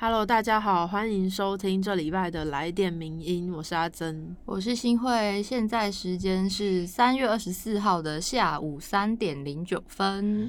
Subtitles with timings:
[0.00, 10.48] Hello，大家好，欢迎收听这礼拜的来电名音，我是阿珍，我是新慧，现在时间是三月二十四号的下午三点零九分。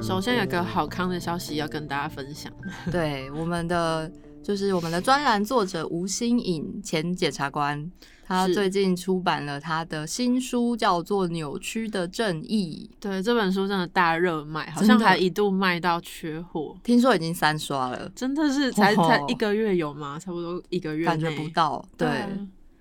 [0.00, 2.52] 首先有个好康的消息要跟大家分享，
[2.92, 4.08] 对我们的
[4.44, 7.90] 就是我们的专栏作者吴新颖前检察官。
[8.26, 12.90] 他最近出版了他的新书，叫做《扭曲的正义》。
[12.98, 16.74] 对，这本书真的大热卖，好像还一度卖到缺货。
[16.82, 20.18] 听说已经三刷了，真的是才才一个月有吗？
[20.18, 21.86] 差不多一个月，感觉不到。
[21.98, 22.08] 对，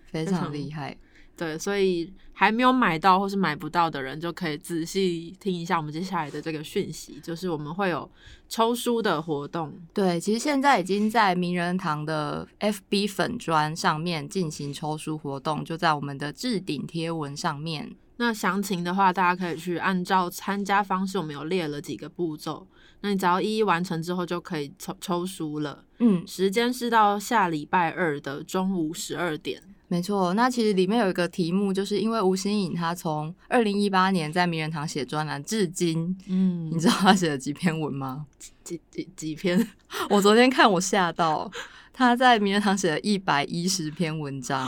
[0.05, 0.95] 非常厉害。
[1.35, 8.09] 对，所以还没有买到或是买不到的人，就可以仔细听一下我们接下来的这个讯息，就是我们会有
[8.49, 9.73] 抽书的活动。
[9.93, 17.95] 对，其实现在已经在名人堂的 FB 粉砖上面进行抽书活动，就在我们的置顶贴文上面。
[18.17, 22.67] 那详情的话，大家可以去按照参加方式，我们有列了几个步骤，
[23.01, 25.83] 那你只要一一完成之后，就可以抽抽书了。
[25.99, 29.61] 嗯，时间是到下礼拜二的中午十二点。
[29.93, 38.25] 没错，那其实里面有一个题目，就是因为吴新颖他从二零一八年在名人堂写专栏至今，嗯，你知道他写了几篇文吗？
[38.63, 39.69] 几几几篇？
[40.09, 41.51] 我昨天看我吓到，
[41.93, 44.67] 他在名人堂写了一百一十篇文章，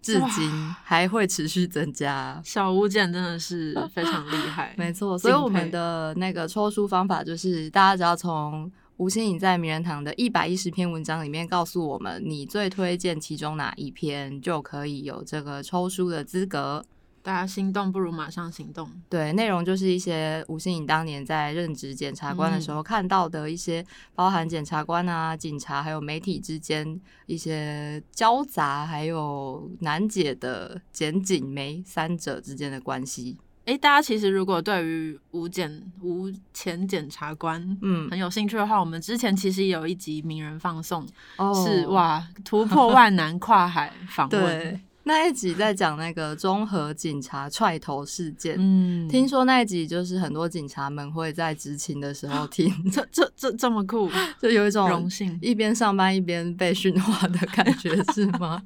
[0.00, 0.50] 至今
[0.82, 2.40] 还会持续增加。
[2.42, 5.18] 小吴简真的是非常厉害， 没错。
[5.18, 8.72] 所以我们的那个抽书方法就是，大家只要从。
[9.02, 16.84] 吴欣颖在名人堂的一百一十篇文章里面告诉我们，你最推荐其中哪一篇，就可以有这个抽书的资格。
[17.20, 18.88] 大家心动不如马上行动。
[19.08, 33.36] 对，内容就是一些吴欣颖当年在任职检察官的时候看到的一些，包含检察官啊、警察还有媒体之间一些交杂还有难解的检警媒三者之间的关系。
[33.64, 41.06] 哎，大家其实如果对于无检无前检察官嗯很有兴趣的话，我们之前其实有一集名人放送，
[41.64, 48.56] 是哇突破万难跨海访问， 那一集在讲那个综合警察踹头事件。
[48.58, 54.10] 嗯，听说那一集就是很多警察们会在执勤的时候听，这这这这么酷，
[54.42, 58.60] 就有一种荣幸，一边上班一边被训话的感觉 是吗？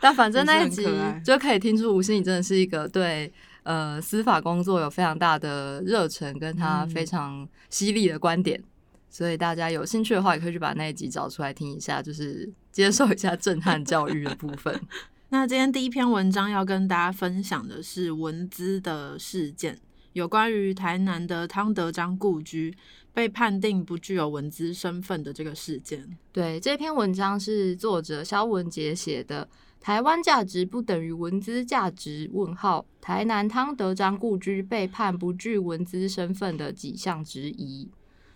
[0.00, 0.86] 但反正那一集
[1.24, 3.32] 就可以听出吴昕你真的是一个对。
[3.64, 8.60] 呃，司法工作有非常大的热忱，跟他非常犀利的观点，
[9.08, 14.80] 所以大家有兴趣的话，也可以去把那一集找出来听一下，就是接受一下震撼教育的部分。
[15.30, 19.78] 那今天第一篇文章要跟大家分享的是文资的事件，
[20.12, 22.76] 有关于台南的汤德章故居
[23.14, 26.18] 被判定不具有文资身份的这个事件。
[26.32, 29.48] 对，这篇文章是作者肖文杰写的。
[29.82, 32.30] 台湾价值不等于文资价值？
[32.32, 32.86] 问号。
[33.00, 37.88] 台南汤德章故居被判不具文资身份的几项质疑。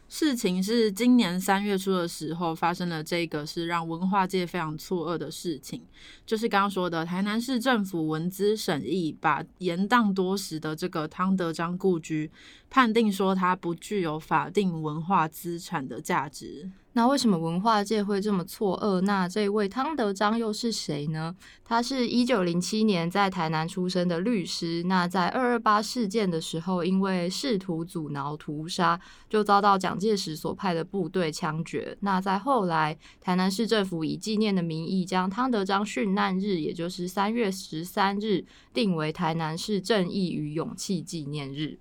[0.09, 5.83] 事情是今年三月初的时候发生了，这个是让文化界非常错愕的事情，
[6.25, 12.29] 就是刚刚说的台南市政府文资审议，把延宕多时的这个汤德章故居
[12.69, 16.71] 判定说它不具有法定文化资产的价值。
[16.93, 19.03] 那为什么文化界会这么错愕？
[19.03, 21.37] 那这位汤德章又是谁呢？
[21.63, 24.83] 他是一九零七年在台南出生的律师。
[24.85, 28.99] 那在二二八事件的时候，因为试图阻挠屠杀，
[29.29, 31.95] 就遭到蒋介石所派的部队枪决。
[32.01, 41.79] 那在后来，台南市政府以纪念的名义，将汤德章殉难日，也就是三月十三日，定为台南市正义与勇气纪念日。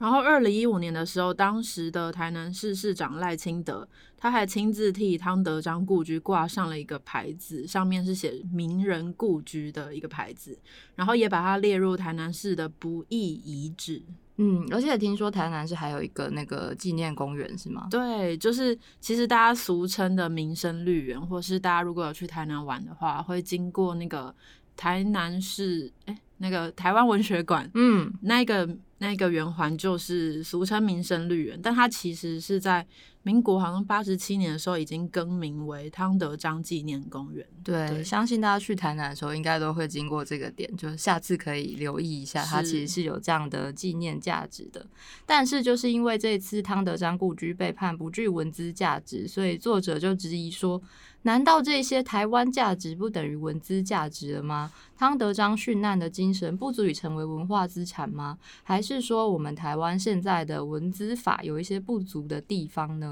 [0.00, 10.58] 然后，二零一五年的时候，当时的台南市市长赖清德，他还亲自替汤德章故居挂上了一个牌子，上面是写“名人故居”的一个牌子，
[10.94, 14.02] 然后也把它列入台南市的不易遗址。
[14.36, 17.86] 嗯，而且听说台南市还有一个那个纪念公园，是吗？
[17.90, 24.34] 对，就是其实大家俗称的民生绿园，或是大家如果有去台南玩的话，会经过那个
[24.78, 28.66] 台南市，哎，那个台湾文学馆，嗯，那个。
[29.00, 32.86] 那个圆环就是俗称民生绿园，但它其实是在
[33.22, 37.46] 民国好像八十七年的时候已经更名为汤德章纪念公园。
[37.62, 44.86] 对，相信大家去台南的时候应该都会经过这个点，就是下次可以留意一下，它其实是有这样的纪念价值的。
[45.26, 50.82] 但是就是因为这次汤德章故居被判不具文字价值，所以作者就质疑说。
[51.24, 54.72] 难道这些台湾价值不等于文字价值了吗？
[54.96, 58.38] 汤德章殉难的精神不足以成为文化资产吗？
[58.62, 63.09] 还是说我们台湾现在的文字法有一些不足的地方呢？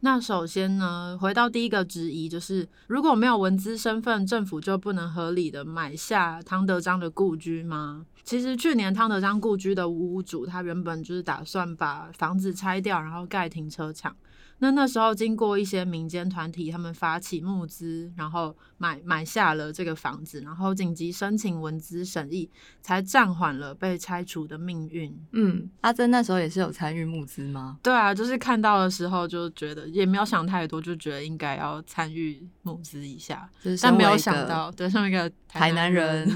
[0.00, 8.04] 那首先呢，回到第一个质疑，就是如果没有文资身份，政府就不能合理的买下汤德章的故居吗？
[8.22, 14.14] 其实去年汤德章故居的屋主，他原本就是打算把房子拆掉，然后盖停车场。
[14.58, 22.48] 那那时候经过一些民间团体，他们发起募资，然后买买下了这个房子，然后紧急申请文资审议，
[22.80, 25.14] 才暂缓了被拆除的命运。
[25.32, 27.78] 嗯，阿珍那时候也是有参与募资吗？
[27.82, 33.50] 对啊，就是看到的时候就觉得也没有想太多，就觉得应该要参与募资一下，
[33.82, 36.26] 但没有想到，对，像一个台南人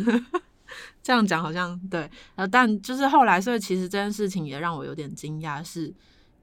[1.02, 5.94] 这样讲好像对，呃，但就是后来，所以其实这件事情也让我有点惊讶，是。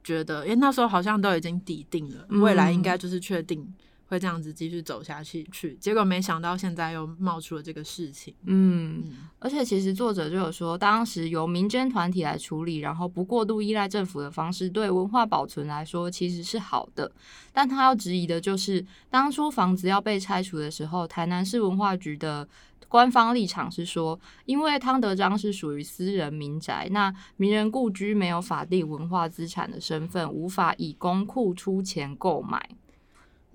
[0.05, 3.67] 觉得，因为那时候好像都已经底定了，未来应该就是确定
[4.07, 5.43] 会这样子继续走下去。
[5.51, 8.33] 去，结果没想到现在又冒出了这个事情。
[8.45, 9.03] 嗯，
[9.39, 17.11] 而且其实作者就有说，当时由民间团体来处理，然后不过度依赖政府的方式，对文化保存来说其实是好的。
[17.51, 22.47] 但他要质疑的就是，当初房子要被拆除的时候，台南市文化局的。
[22.87, 32.69] 官方立场是说，因为汤德章是属于私人民宅，那名人故居没有法定文化资产的身份，无法以公库出钱购买。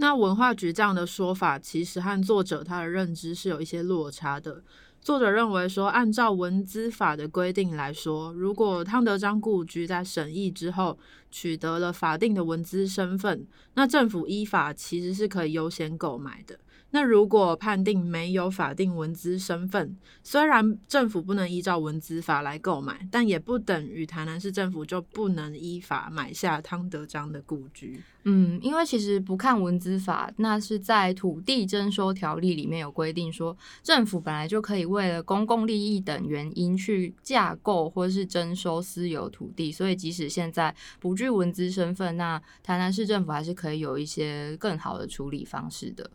[0.00, 4.62] 那文化局这样的说法，其实和作者他的认知是有一些落差的。
[4.98, 10.98] 作者认为说，按照文资法的规定来说，如果汤德章故居在审议之后
[11.30, 16.58] 取得了法定的文资身份，那政府依法其实是可以优先购买的。
[16.92, 28.02] 那如果判定没有法定文资身份，虽然政府不能依照文资法来购买，但也不等于台南市政府就不能依法买下汤德章的故居。
[28.24, 46.10] 嗯，因为其实不看文资法，那是在土地征收条例里面有规定说，政府本来就可以为了公共利益等原因去架构或是征收私有土地，所以即使现在不据文资身份，那台南市政府还是可以有一些更好的处理方式的。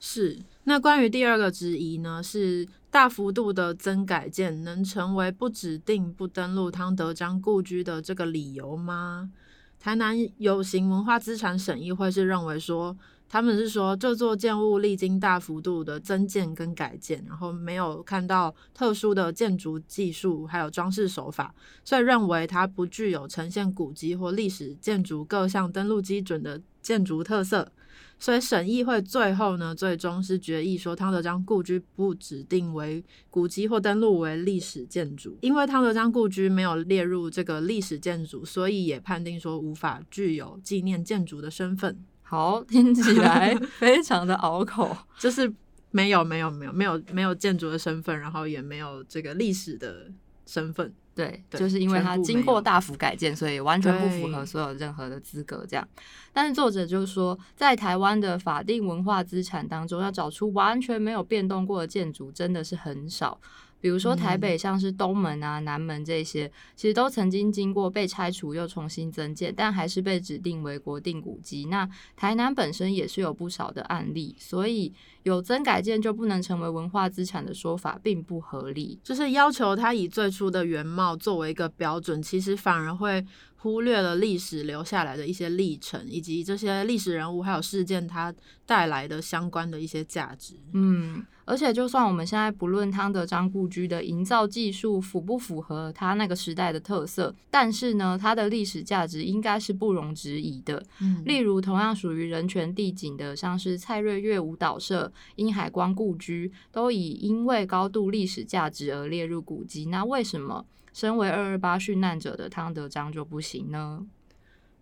[0.00, 2.20] 是，那关于第二个质疑呢？
[2.20, 9.30] 是大幅度的增改建能成为不指定不登录汤德章故居的这个理由吗？
[9.78, 12.96] 台南有形文化资产审议会是认为说，
[13.32, 27.72] 他们是说这座建物历经大幅度的增建跟改建，然后没有看到特殊的建筑技术还有装饰手法，所以认为它不具有呈现古迹或历史建筑各项登录基准的建筑特色。
[28.18, 41.98] 所以审议会最后呢，最终是决议说汤德章故居不指定为古迹或登录为历史建筑，因为汤德章故居没有列入这个历史建筑，所以也判定说无法具有纪念建筑的身份。
[42.32, 45.52] 好， 听起来 非常的拗口， 就是
[45.90, 50.10] 没有没有没有没有没有建筑的身份，然后也没有这个历史的
[50.46, 50.90] 身份。
[51.14, 55.62] 对，就是因为它经过大幅改建，所以完全不符合所有任何的资格。
[55.68, 55.86] 这样，
[56.32, 63.38] 但是作者就是说，在台湾的法定文化资产当中，要找出完全没有变动过的建筑，真的是很少。
[63.82, 71.66] 比如说台北像是东门啊、南门这些，其实都曾经经过被拆除又重新增建，但还是被指定为国定古迹。
[71.66, 74.92] 那台南本身也是有不少的案例，所以
[75.24, 78.98] 有增改建就不能成为文化资产的说法并不合理。
[79.02, 83.24] 就是要求它以最初的原貌作为一个标准，其实反而会
[83.56, 88.34] 忽略了历史留下来的一些历程，以及这些历史人物还有事件它
[88.66, 90.54] 带来的相关的一些价值。
[90.72, 91.24] 嗯。
[91.44, 100.80] 而且，就算我们现在不论汤德章故居的营造技术符不符合它那个时代的特色，但是呢，它的历史价值应该是不容置疑的。
[101.00, 109.86] 嗯，例如同样属于人权地景的，像是蔡瑞月舞蹈社、殷海光故居，都以因为高度历史价值而列入古迹。
[109.86, 114.06] 那为什么身为二二八殉难者的汤德章就不行呢？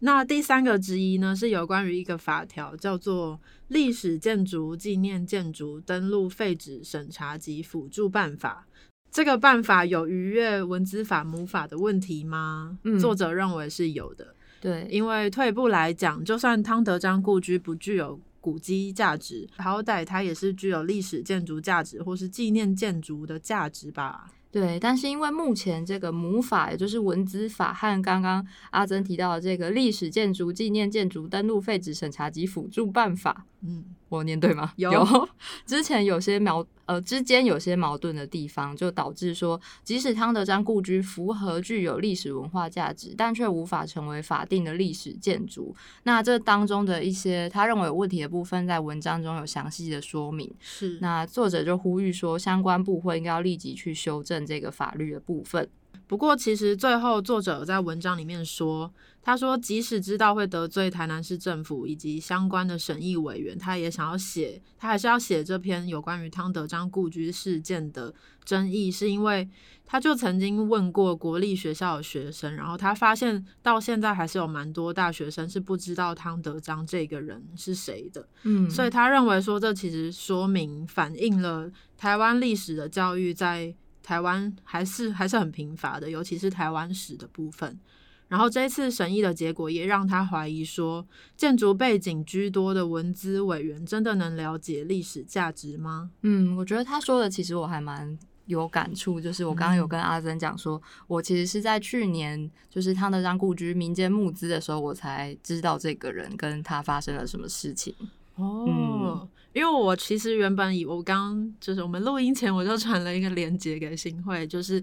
[0.02, 3.34] 那第三个之一呢，是有关于一个法条，叫做
[3.68, 8.66] 《历史建筑纪念建筑登录废止审查及辅助办法》。
[9.12, 12.78] 这个办法有逾越文字法母法的问题吗？
[12.98, 14.34] 作者认为是有的。
[14.60, 24.30] 对，因为退一步来讲，就算汤德章故居不具有古迹价值，好歹它也是具有历史建筑价值或是纪念建筑的价值吧。
[24.50, 33.84] 对，但是因为目前这个母法，也就是文资法和刚刚阿珍提到的这个历史建筑纪念建筑登录废止审查及辅助办法，嗯。
[34.10, 34.72] 我念对吗？
[34.76, 34.90] 有
[35.64, 45.74] 之前有些矛呃之间有些矛盾的地方，就导致说，即使汤德章故居符合具有历史文化价值，但却无法成为法定的历史建筑。
[46.02, 50.52] 那这当中的一些他认为有问题的部分，在文章中有详细的说明。
[50.58, 55.68] 是，那作者就呼吁说，相关部会应该要立即去修正这个法律的部分。
[56.10, 68.12] 不过，其实最后作者在文章里面说，他说即使知道会得罪台南市政府以及相关的审议委员，他也想要写，他还是要写这篇有关于汤德章故居事件的
[68.44, 69.48] 争议，是因为
[69.86, 83.72] 他就曾经问过国立学校的学生，然后他发现到现在还是有蛮多大学生是不知道汤德章这个人是谁的，嗯，所以他认为说这其实说明反映了台湾历史的教育在。
[84.10, 87.78] 台湾还是还是很贫乏的，尤其是台湾史的部分。
[88.26, 96.10] 然后这一次审议的结果也让他怀疑说，建筑背景居多的文资委员真的能了解历史价值吗？
[96.22, 107.94] 嗯，我觉得他说的其实我还蛮有感触，就是我刚刚有跟阿珍讲说，我其实是在去年就是他那张故居民间募资的时候，我才知道这个人跟他发生了什么事情。
[108.34, 109.28] 哦。
[109.52, 114.80] 因为我其实原本以我刚就是我们录音前我就传了一个链接给新会，就是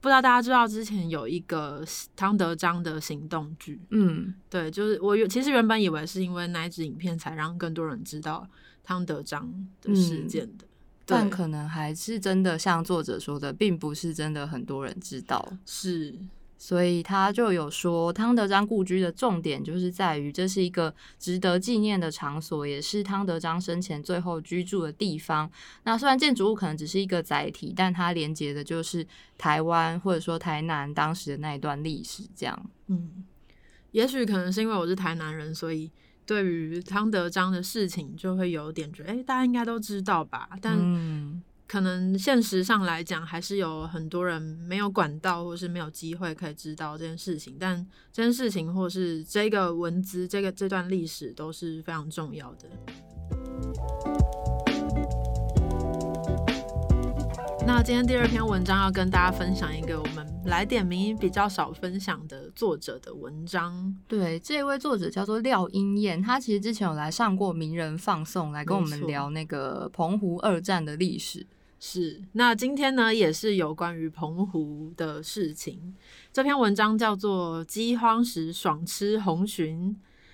[0.00, 1.84] 不知道大家知道之前有一个
[2.16, 8.48] 汤德章的行动剧，嗯，对，就是我其实原本以为是因为那一支影片才让更多人知道
[8.82, 9.48] 汤德章
[9.80, 10.64] 的事件的，
[11.06, 16.14] 但可能还是真的像作者说的，并不是真的很多人知道，是。
[16.62, 25.50] 所以他就有说，汤德章故居的重点就是在于这是一个值得纪念的场所，也是汤德章生前最后居住的地方。
[25.82, 29.04] 那虽然建筑物可能只是一个载体，但它连接的就是
[29.36, 32.22] 台湾或者说台南当时的那一段历史。
[32.36, 33.24] 这样，嗯，
[33.90, 35.90] 也许可能是因为我是台南人，所以
[36.24, 40.48] 对于汤德章的事情就会有点觉得，哎，大家应该都知道吧？
[40.60, 41.42] 但。
[41.72, 47.56] 可能现实上来讲，还是有很多人没有管道，或是没有机会可以知道这件事情。
[47.58, 52.68] 但这件事情，或是这个文字，这个这段历史，都是非常重要的。
[57.66, 63.96] 那今天第二篇文章要跟大家分享一个我们来点名比较少分享的作者的文章。
[64.06, 71.46] 对，这位作者叫做廖英燕，他其实之前有来上过名人放送，来跟我们聊那个澎湖二战的历史。
[71.84, 75.92] 是，那今天呢也是有关于澎湖的事情。
[76.32, 79.90] 这篇文章叫做《饥荒时爽吃红鲟》，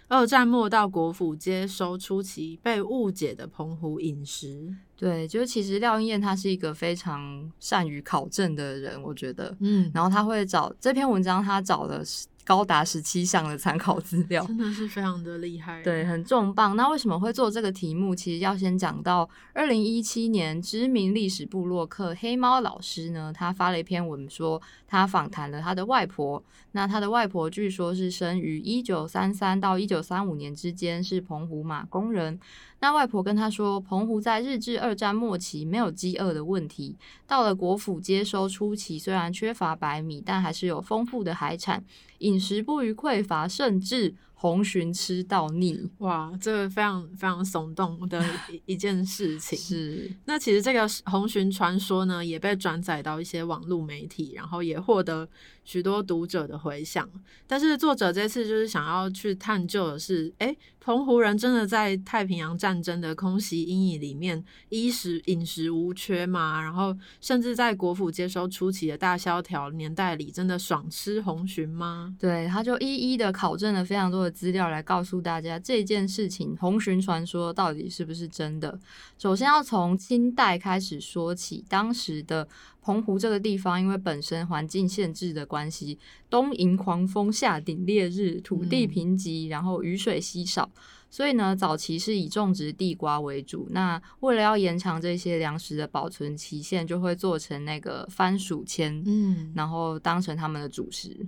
[0.09, 4.77] 二战末到国府接收初期被误解的澎湖饮食。
[4.95, 12.27] 对，就是其实廖英燕他是一个非常善于考证的人，我觉得，嗯，然后他会找这篇文章，他找的是。
[12.49, 16.75] 高达十七项的参考资料，真的是非常的厉害，对，很重磅。
[16.77, 18.15] 那为什么会做这个题目？
[18.15, 26.43] 其实要先讲到二零一七年，知名历史部落客黑猫老师呢，他发了一篇文，说他访谈了他的外婆。
[26.73, 32.41] 那他的外婆据说是生于一九三三到一九三五年之间，是澎湖马工人。
[32.81, 41.85] 那外婆跟他说，澎湖在日治二战末期没有饥饿的问题，到了国府接收初期，虽然缺乏白米，但还是有丰富的海产，
[42.19, 44.15] 饮食不虞匮乏，甚至。
[44.41, 49.59] 红鲟吃到腻，哇，这个非常非常耸动的一 一件事情。
[49.59, 55.29] 是，那其实这个红鲟传说呢，也被转载到一些网络媒体，然后也获得
[55.65, 57.09] 许多读者的回响。
[57.49, 66.63] 但是作者这次就是想要去探究的是，哎，澎湖人真的在太平洋战争的空袭阴影里面衣食饮食无缺吗？
[66.63, 72.15] 然后甚至在国府接收初期的大萧条年代里，真的爽吃红鲟吗？
[72.21, 74.39] 对，他就一一的考证了非常多的。
[74.39, 78.79] 资料来告诉大家这件事情，红鲟传说到底是不是真的？
[79.19, 81.65] 首先要从清代开始说起。
[81.69, 82.47] 当时的
[82.81, 85.99] 澎湖这个地方，因为本身环境限制的关系，
[86.31, 90.71] 冬迎狂风，夏顶烈日，土地贫瘠，然后雨水稀少，
[91.11, 93.67] 所以呢，早期是以种植地瓜为主。
[93.71, 101.27] 那为了要延长这些粮食的保存期限，就会做成那个番薯签，嗯，然后当成他们的主食。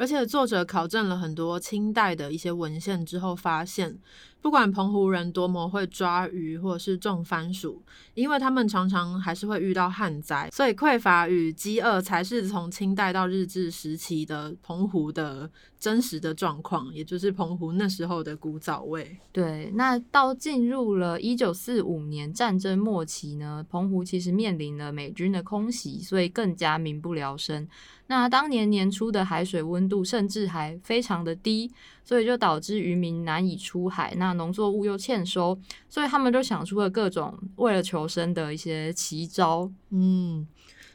[0.00, 3.98] 而且作者考证了很多清代的一些文献之后，发现。
[4.42, 7.82] 不管澎湖人多么会抓鱼或者是种番薯，
[8.14, 19.18] 因为他们常常还是会遇到旱灾，所以匮乏与饥饿才是从清代到日治时期的澎湖的真实的状况，也就是澎湖那时候的古早味。
[19.30, 27.68] 对，那到进入了一九四五年战争末期呢，澎湖其实面临了美军的空袭，所以更加民不聊生。
[28.06, 31.70] 那当年年初的海水温度甚至还非常的低。
[32.10, 35.56] 所以就导致渔民难以出海，那农作物又欠收，
[35.88, 39.70] 所以他们就想出了各种为了求生的一些奇招。
[39.90, 40.44] 嗯，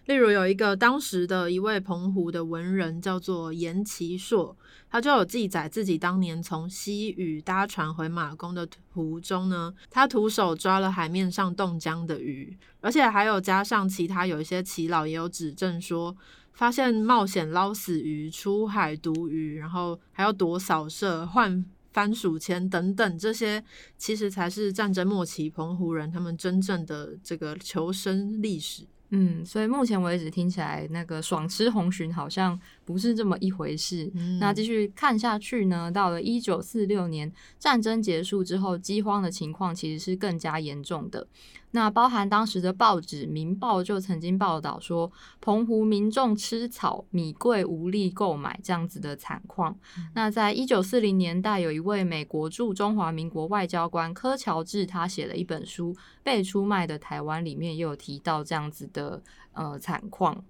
[0.07, 4.57] 例如有一个当时的一位澎湖的文人叫做严其硕，
[4.89, 16.13] 他就有记载自己当年从西屿搭船回马公的途中呢，他徒手抓了海面上冻僵的鱼，而且还有加上其他有一些耆老也有指证说。
[16.55, 23.63] 发现冒险捞死鱼、出海毒鱼，然后还要躲扫射、换番薯签等等，这些
[23.97, 28.83] 其实才是战争末期澎湖人他们真正的这个求生历史。
[29.09, 34.09] 嗯，所以目前为止听起来，那个爽吃红鲟好像不是这么一回事。
[34.39, 41.27] 那继续看下去呢，到了一九四六年战争结束之后，饥荒的情况其实是更加严重的。
[41.71, 45.11] 那包含当时的报纸《民报》就曾经报道说，
[45.41, 49.77] 澎湖民众吃草米贵无力购买这样子的惨况。
[50.13, 60.45] 那在一九四零年代，有一位美国驻中华民国外交官柯乔治，他写了一本书《被出卖的台湾》，里面也有提到这样子的呃惨况。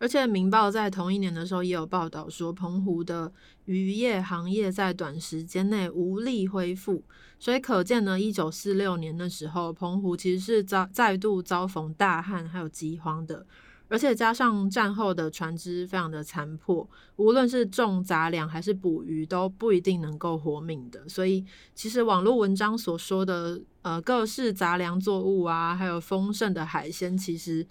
[0.00, 3.32] 而且，《民报》在同一年的时候也有报道说，澎湖的
[3.64, 7.02] 渔业行业在短时间内无力恢复。
[7.40, 13.44] 所以可见呢，一九四六年的时候，澎湖其实是遭再度遭逢大旱还有饥荒的。
[13.88, 21.08] 而且加上战后的船只非常的残破，无论是种杂粮还是捕鱼，都不一定能够活命的。
[21.08, 27.66] 所以，其实网络文章所说的呃各式杂粮作物啊，还有丰盛的海鲜，其实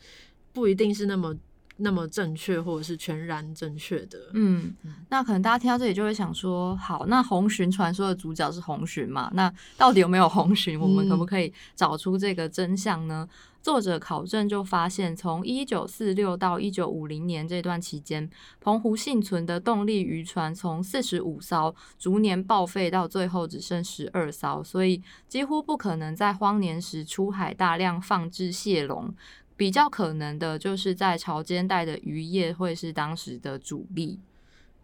[0.51, 1.34] 不一定是那么。
[1.77, 4.17] 那么正确，或者是全然正确的。
[4.34, 4.75] 嗯，
[5.10, 9.31] 那可能大家听到这里就会想说，好，那红鲟传说的主角是红鲟嘛？
[9.34, 10.77] 那到底有没有红鲟？
[10.79, 13.27] 我们可不可以找出这个真相呢？
[13.62, 18.29] 作者考证就发现，从一九四六到一九五零年这段期间，
[18.62, 29.13] 澎湖幸存的动力渔船从四十五艘逐年报废，到最后只剩十二艘，所以几乎不可能在荒年时出海大量放置蟹笼。
[29.58, 34.20] 比较可能的就是在潮间带的渔业会是当时的主力。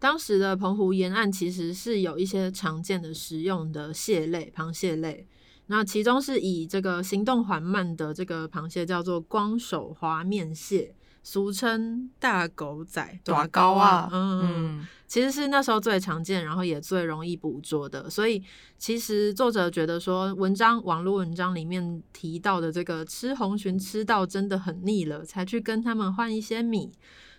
[0.00, 5.26] 当时的澎湖沿岸其实是有一些常见的食用的蟹类，螃蟹类。
[5.68, 10.92] 那其中是以这个行动缓慢的这个螃蟹叫做光手滑面蟹。
[11.24, 18.08] 俗称大狗仔、爪高啊，嗯，其实是那时候最常见，然后也最容易捕捉的。
[18.10, 18.44] 所以，
[18.76, 26.92] 其实作者觉得说，文章网络文章里面提到的这个吃红鲟吃到真的很腻了，才去跟他们换一些米。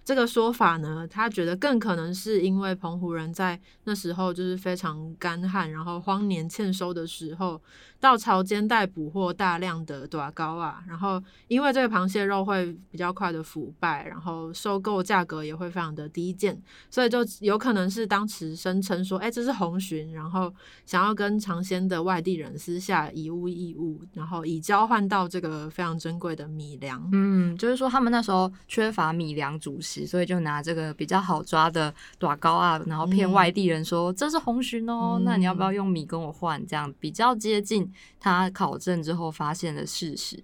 [0.05, 7.59] 这个说法呢，他觉得更可能是因为澎湖人在那时候就是非常干旱，然后荒年欠收的时候，
[7.99, 16.55] 到潮间带捕获大量的短膏啊，然后因为这个螃蟹肉会比较快的腐败，然后收购价格也会非常的低贱，
[16.91, 20.53] 所以就有可能是当时声称说，哎，这是红鲟，然后
[20.85, 27.09] 想要跟尝鲜的外地人私下以物易物，然后以交换到这个非常珍贵的米粮。
[27.11, 29.94] 嗯，就是说他们那时候缺乏米粮主食。
[30.03, 36.65] 所以就拿这个比较好抓的短高啊，然后骗外地人说这是红鲟哦，那你要不要用米跟我换？
[36.65, 40.43] 这样比较接近他考证之后发现的事实。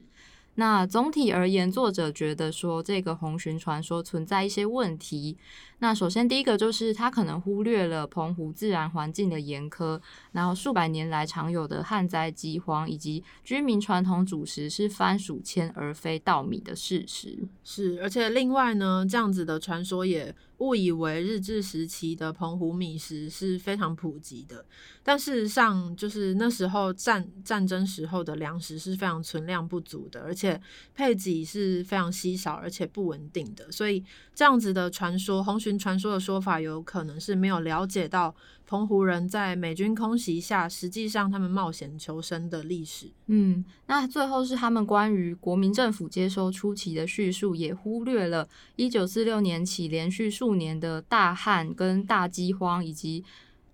[0.55, 5.37] 那总体而言，作者觉得说这个红鲟传说存在一些问题。
[5.81, 9.99] 那首先第一个就是他可能忽略了澎湖自然环境的严苛，
[10.31, 17.35] 然后数百年来常有的旱灾饥荒，以及居民传统主食是番薯签而非稻米的事实。
[17.63, 24.63] 是，而且另外呢，这样子的传说也误以为日治时期的澎湖米食是非常普及的，
[25.01, 30.61] 但事实上就是那时候战战争时候的粮食是非常存量不足的，而且
[30.93, 34.03] 配给是非常稀少而且不稳定的，所以
[34.35, 35.70] 这样子的传说红鲟。
[35.77, 43.11] 传说的说法有可能是没有了解到澎湖人在美军空袭下，实际上他们冒险求生的历史。
[43.27, 53.23] 嗯，那最后是他们关于国民政府接收初期的叙述，也忽略了一九四六年起连续数年的大旱跟大饥荒，以及。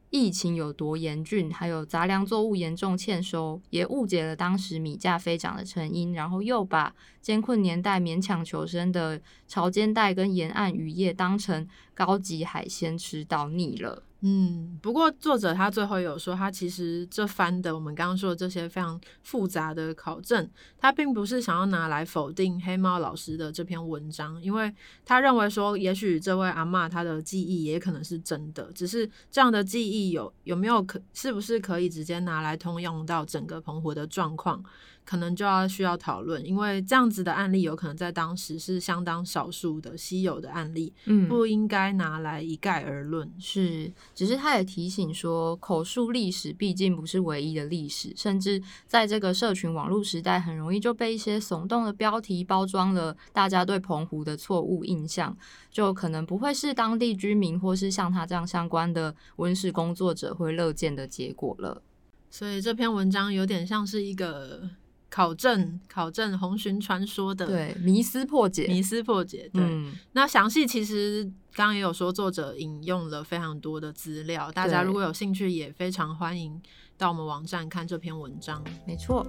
[0.09, 14.03] 疫情有多严峻，还有杂粮作物严重欠收，也误解了当时米价飞涨的成因，然后又把艰困年代勉强求生的潮间带跟沿岸渔业当成高级海鲜吃到腻了。
[14.21, 24.73] 嗯，不过作者他最后有说，他其实这番的我们刚刚说的这些非常复杂的考证，他并不是想要拿来否定黑猫老师的这篇文章，因为
[25.05, 34.63] 他认为说，也许这位阿妈她的记忆也可能是真的，只是这样的记忆有有没有可是不是可以直接拿来通用到整个澎湖的状况？
[35.07, 43.31] 可能就要需要讨论，因为这样子的案例有可能在当时是相当少数的稀有的案例，嗯，不应该拿来一概而论。
[43.39, 55.37] 是，只是他也提醒说，口述历史毕竟不是唯一的历史，甚至在这个社群网络时代，很容易就被一些耸动的标题包装了大家对澎湖的错误印象，
[55.71, 61.81] 就可能不会是当地居民或是像他这样相关的温室工作者会乐见的结果了。
[62.29, 64.69] 所以这篇文章有点像是一个
[65.09, 69.49] 考证考证红鲟传说的对迷思破解，迷思破解。
[69.53, 69.63] 对，
[70.11, 76.61] 那详细其实刚刚也有说，作者引用了非常多的资料，大家如果有兴趣，也非常欢迎
[76.97, 78.63] 到我们网站看这篇文章。
[78.85, 79.25] 没错。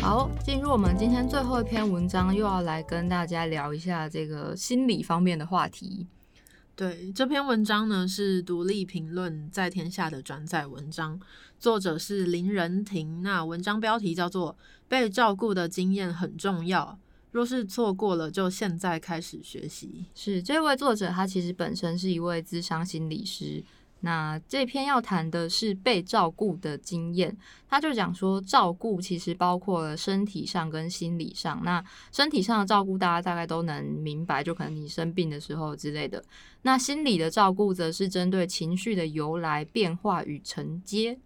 [0.00, 6.06] 好，进入我们今天最后一篇文章，又要来跟大家聊一下这个心理方面的话题。
[6.80, 11.20] 对这篇文章呢，是独立评论在天下的转载文章，
[11.58, 13.20] 作者是林仁婷。
[13.20, 14.54] 那文章标题叫做
[14.88, 16.98] 《被照顾的经验很重要》，
[17.32, 20.06] 若是错过了，就现在开始学习。
[20.14, 23.62] 是这位作者，他其实本身是一位智商心理师。
[24.00, 27.36] 那这篇要谈的是被照顾的经验，
[27.68, 31.60] 他就讲说，照顾其实包括了身体上跟心理上。
[31.64, 36.24] 那身体上的照顾，大家大概都能明白，就可能你生病的时候之类的。
[36.62, 41.18] 那心理的照顾，则是针对情绪的由来、变化与承接。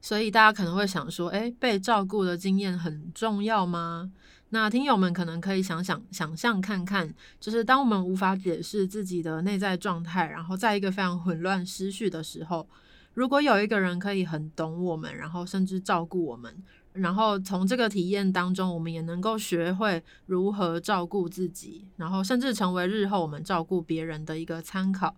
[0.00, 4.10] 所以大家可能会想说，诶，被照顾的经验很重要吗？
[4.54, 7.10] 那听友们可能可以想想、想象看看，
[7.40, 12.68] 就是当我们无法解释自己的内在状态，然后在一个非常混乱、失序的时候，
[13.14, 16.54] 如果有一个人可以很懂我们，然后甚至照顾我们，
[16.92, 25.16] 然后从这个体验当中，我们也能够学会如何照顾自己，然后甚至成为日后我们照顾别人的一个参考，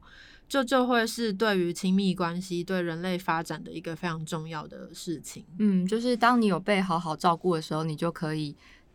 [0.49, 5.45] 这就会是对于亲密关系、对人类发展的一个非常重要的事情。
[5.59, 8.55] 嗯，就是当你有被好好照顾的时候，你就可以。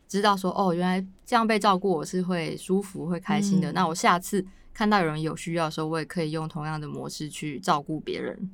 [0.10, 3.72] 知道说哦，原来这样被照顾我是会舒服、会开心的。
[3.72, 4.44] 那我下次
[4.74, 8.50] 看到有人有需要的时候，我也可以用同样的模式去照顾别人。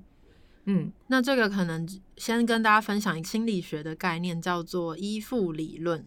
[0.66, 1.88] 嗯，那这个可能
[2.18, 6.06] 先跟大家分享一个心理学的概念，叫做依附理论。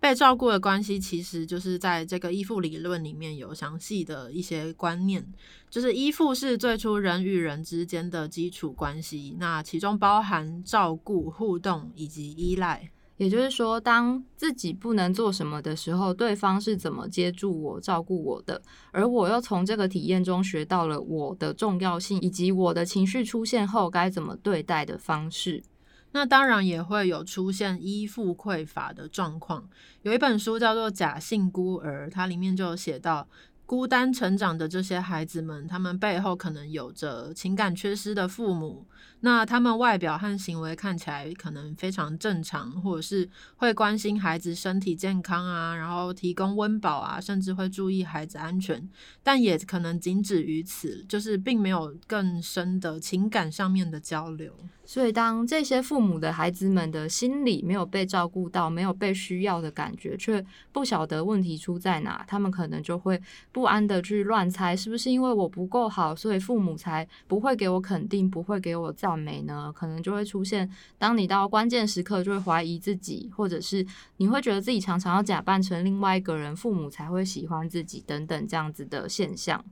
[0.00, 5.26] 被照顾的关系其实就是在这个依附理论里面有详细的一些观念，
[5.68, 12.90] 就是依附是最初人与人之间的基础关系，那其中包含照顾、互动以及依赖。
[13.16, 18.60] 也就是说，当自己不能做什么的时候，对方是怎么接住我、照顾我的，
[18.92, 25.62] 而我又从这个体验中学到了我的重要性，以及我的情绪出现后该怎么对待的方式。
[26.12, 29.68] 那当然也会有出现依附匮乏的状况。
[30.02, 33.26] 有一本书叫做《假性孤儿》，它里面就有写到。
[33.66, 38.86] 孤单成长的这些孩子们，他们背后可能有着情感缺失的父母。
[39.20, 48.88] 那他们外表和行为看起来可能非常正常，或者是会关心孩子身体健康啊，然后提供温饱啊，甚至会注意孩子安全。
[49.24, 54.52] 但也可能仅止于此，就是并没有更深的情感上面的交流。
[54.86, 63.20] 所以，当这些父母的孩子们的心理没有被照顾到，没有被需要的感觉，却不晓得问题出在哪，他们可能就会
[63.50, 69.72] 不安的去乱猜，是不是因为我不够好，所以父母才不会给我肯定，不会给我赞美呢？
[69.74, 73.84] 可能就会出现，当你到关键时刻就会怀疑自己，或者是
[74.18, 79.64] 你会觉得自己常常要假扮成另外一个人，父母才会喜欢自己等等这样子的现象。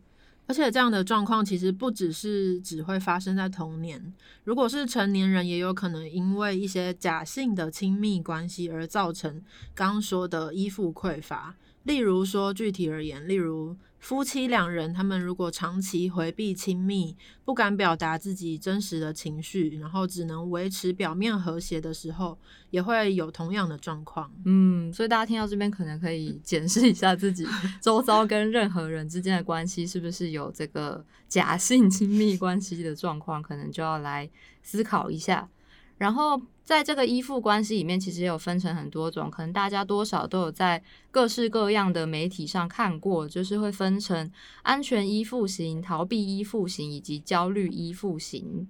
[0.46, 4.12] 而且这样的状况其实不只是只会发生在童年，
[4.44, 9.42] 如果是成年人，也有可能因为一些假性的亲密关系而造成
[9.74, 11.56] 刚说的依附匮乏。
[11.84, 13.76] 例如说，具体而言，例如。
[14.04, 22.38] 夫妻两人，他们如果长期回避亲密，不敢表达自己真实的情绪，然后只能维持表面和谐的时候，
[22.68, 24.30] 也会有同样的状况。
[24.44, 27.46] 嗯，所以大家听到这边，可能可以检视一下自己
[27.80, 34.28] 周遭跟任何人之间的关系，是不是有这个假性亲密关系的状况，可能就要来
[34.62, 35.48] 思考一下。
[35.96, 44.30] 然后，在这个依附关系里面，其实也有分成很多种，可能大家多少都有在各式各样的媒体上看过，就是会分成
[44.62, 48.66] 安全依附型、逃避依附型以及焦虑依附型。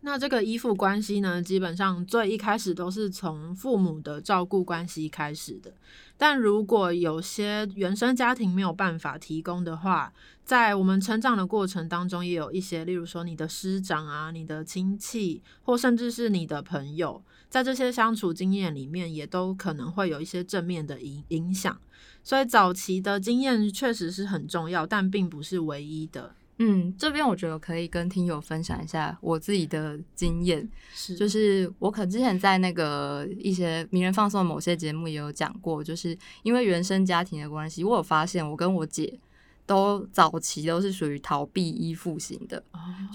[0.00, 5.72] 那这个依附关系呢，基本上最一开始都是从父母的照顾关系开始的。
[6.16, 10.12] 但如果有些原生家庭没有办法提供的话，
[10.44, 21.78] 在我们成长的过程当中，也有一些，例如说你的师长啊、你的亲戚，或甚至是你的朋友，在这些相处经验里面，也都可能会有一些正面的影影响。
[22.22, 26.34] 所以早期的经验确实是很重要，但并不是唯一的。
[26.58, 39.20] 嗯，这边我觉得可以跟听友分享一下我自己的经验，是就是我可能之前在那个一些名人放送某些节目也有讲过，就是因为原生家庭的关系，我有发现我跟我姐
[39.66, 42.64] 都早期都是属于逃避依附型的，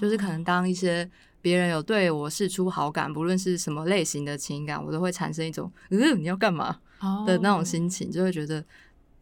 [0.00, 1.10] 就是可能当一些
[1.42, 6.78] 别人有对我示出好感，不论是什么类型的情感，我都会产生一种嗯你要干嘛
[7.26, 8.64] 的那种心情，就会觉得。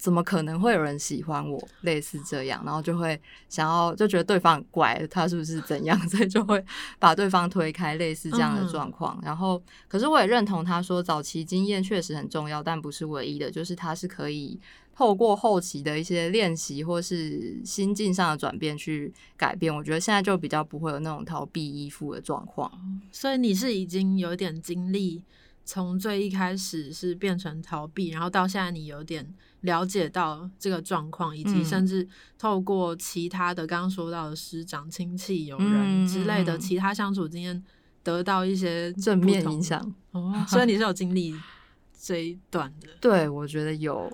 [0.00, 1.62] 怎么可能会有人喜欢我？
[1.83, 5.94] 类似这样，然后就会想要就觉得对方很怪，他是不是怎样？
[6.09, 6.64] 所以就会
[6.98, 9.20] 把对方推开，类似这样的状况。
[9.22, 14.59] 然后，可是我也认同他说，早期经验确实很重要，但不是唯一的，就是他是可以
[15.00, 19.74] 透过后期的一些练习或是心境上的转变去改变。
[19.74, 22.70] 我觉得现在就比较不会有那种逃避依附的状况。
[23.10, 25.24] 所以你是已经有点经历，
[25.64, 29.34] 从最一开始是变成逃避，然后到现在你有点。
[29.62, 32.08] 了解到这个状况，以及甚至
[32.38, 37.62] 透过其他的刚刚说到的师长、亲戚、友人之类的其他相处经验，
[38.02, 39.94] 得到一些正面影响。
[40.12, 41.34] 哦，所以你是有经历
[42.00, 42.88] 这一段的。
[43.02, 44.10] 对，我觉得有。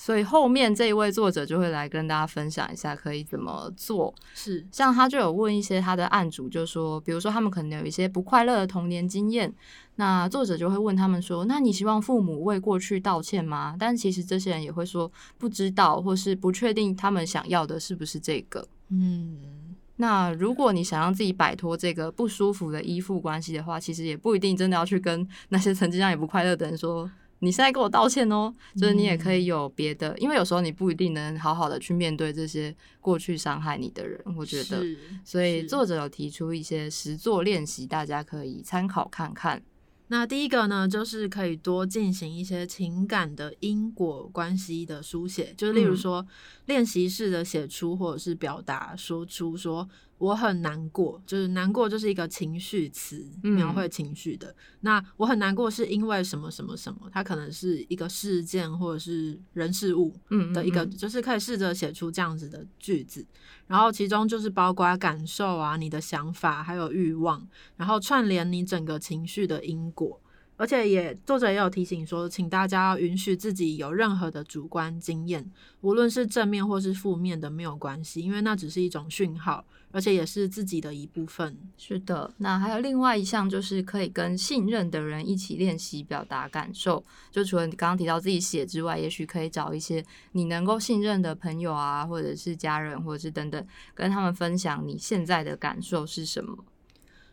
[0.00, 4.14] 所以后面这一位作者就会来跟大家分享一下可以怎么做。
[4.32, 9.52] 是，像他就有问一些他的案主，就说，比如说他们可能有一些不快乐的童年经验，
[9.96, 18.64] 那作者就会问他们说：“那你希望父母为过去道歉吗？”但其实这些人也会说不知道，或是不确定他们想要的是不是这个。
[18.90, 27.10] 嗯，那如果你想让自己摆脱这个不舒服的依附关系的话，其实也不一定真的要去跟那些曾经让你不快乐的人说。
[27.40, 34.84] 你现在跟我道歉哦，就是你也可以有别的，因为有时候你不一定能好好的去面对这些过去伤害你的人，我觉得，
[35.24, 39.62] 所以作者有提出一些实作练习，大家可以参考看看。
[40.08, 46.26] 那第一个呢，就是可以多进行一些情感的因果关系的书写，就是例如说
[46.66, 49.88] 练习式的写出或者是表达说出说。
[50.18, 54.54] 我很难过，就是难过就是一个情绪词，描绘情绪的。
[54.80, 57.08] 那我很难过是因为什么什么什么？
[57.12, 60.12] 它可能是一个事件或者是人事物
[60.52, 63.24] 的一个，就是可以试着写出这样子的句子。
[63.66, 70.20] 然后其中就是包括感受啊、你的想法还有欲望，然后串联你整个情绪的因果。
[70.58, 79.64] 而且也作者也有提醒说，请大家要允许自己有任何的主观经验，无论是正面或是负面的没有关系，因为那只是一种讯号。
[79.90, 81.56] 而且也是自己的一部分。
[81.78, 87.02] 是的，那还有另外一项，就是可以跟信任的人一起练习表达感受。
[87.30, 96.54] 就除了你刚刚提到自己写之外，也许可以找一些你能够信任的朋友啊，或者是家人，或者是等等，跟他们分享你现在的感受是什么。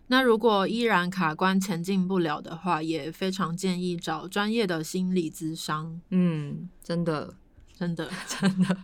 [0.07, 5.99] 那如果依然卡关前进不了的话，也非常建议找专业的心理咨商。
[6.09, 7.35] 嗯，真的。
[7.77, 8.77] 真的， 真的，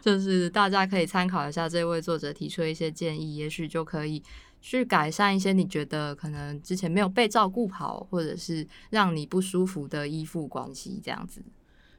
[0.00, 4.22] 就是大家可以参考一下这位作者提出的一些建议，也许就可以
[4.60, 11.42] 去改善一些你觉得可能之前没有被照顾好，或者是让你不舒服的依附关系，这样子。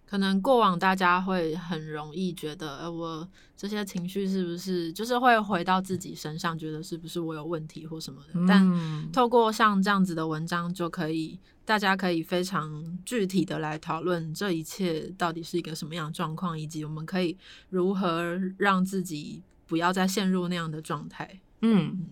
[0.10, 8.40] 可能过往大家会很容易觉得，呃，我这些情绪是不是就是会回到自己身上，觉得是不是我有问题或什么的？
[8.48, 17.38] 但透过像这样子的文章，就可以大家可以非常具体的来讨论这一切到底是一个什么样的状况，以及我们可以
[17.70, 21.42] 如何让自己不要再陷入那样的状态。
[21.62, 22.08] 嗯，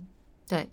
[0.48, 0.70] 对。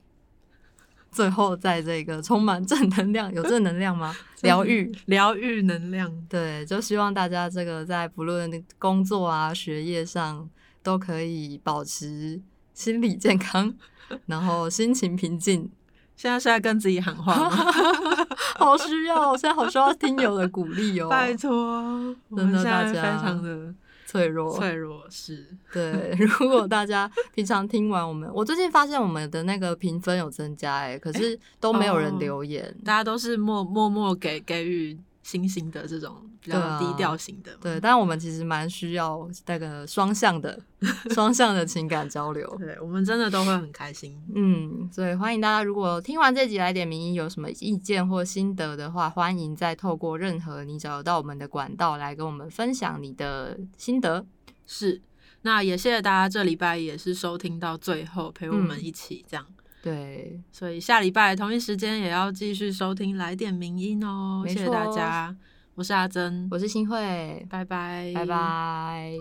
[1.13, 4.17] 最后，在这个充满正能量，有正能量吗？
[4.43, 6.11] 疗愈，疗愈能量。
[6.29, 10.49] 对，就希望大家这个在不论工作啊、学业上，
[10.83, 12.41] 都可以保持
[12.75, 13.73] 心理健康，
[14.27, 15.71] 然后心情平静。
[16.17, 17.73] 现在是在跟自己喊话吗？
[18.57, 21.09] 好需要，现在好需要听友的鼓励哦！
[21.09, 23.75] 拜托，真的，大家非常的。
[24.13, 26.15] 脆弱，脆弱是对。
[26.39, 34.99] 如果大家平常听完我们，我最近发现我们的那个评分有增加，哎，可是都没有人留言，大家都是默默默给给予。
[35.23, 40.59] 星星的这种比较低调型的，对，但我们其实蛮需要那个双向的、
[41.15, 42.45] 双向的情感交流。
[42.59, 44.21] 对，我们真的都会很开心。
[44.35, 54.27] 嗯，所以欢迎大家，如果听完这集来点名音有什么意见或心得的话，欢迎再透过任何你找到我们的管道来跟我们分享你的心得。
[54.67, 55.01] 是，
[55.43, 59.47] 那也谢谢大家这礼拜也是收听到最后，陪我们一起这样。
[59.81, 65.37] 对，所以下礼拜同一时间也要继续收听来点名音哦，谢谢大家，
[65.75, 67.47] 我是阿珍，我是新慧。
[67.49, 69.15] 拜拜，拜拜。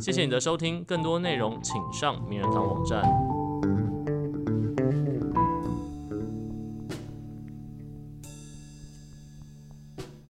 [0.00, 3.02] 谢谢你的收听，更多内容请上名人堂网站。